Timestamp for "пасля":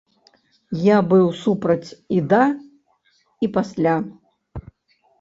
3.59-3.95